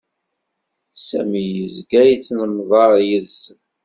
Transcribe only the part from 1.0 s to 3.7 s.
Sami yezga ittnemḍaṛ yid-sen.